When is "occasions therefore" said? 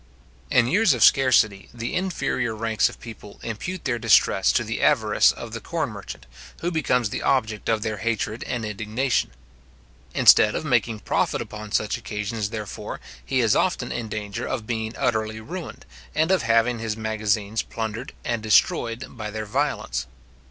11.99-12.99